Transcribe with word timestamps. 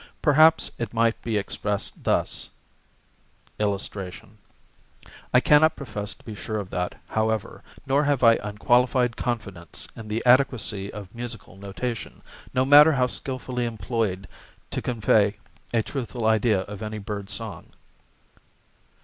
Perhaps 0.19 0.71
it 0.79 0.95
might 0.95 1.21
be 1.21 1.37
expressed 1.37 2.03
thus: 2.05 2.49
I 3.59 3.69
cannot 5.39 5.75
profess 5.75 6.15
to 6.15 6.23
be 6.25 6.33
sure 6.33 6.57
of 6.57 6.71
that, 6.71 6.99
however, 7.09 7.61
nor 7.85 8.03
have 8.05 8.23
I 8.23 8.37
unqualified 8.41 9.15
confidence 9.15 9.87
in 9.95 10.07
the 10.07 10.23
adequacy 10.25 10.91
of 10.91 11.13
musical 11.13 11.55
notation, 11.55 12.23
no 12.51 12.65
matter 12.65 12.93
how 12.93 13.05
skillfully 13.05 13.67
employed, 13.67 14.27
to 14.71 14.81
convey 14.81 15.37
a 15.71 15.83
truthful 15.83 16.25
idea 16.25 16.61
of 16.61 16.81
any 16.81 16.97
bird 16.97 17.29
song. 17.29 17.67